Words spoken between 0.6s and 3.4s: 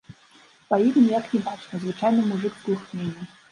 Па ім ніяк не бачна, звычайны мужык з глухмені.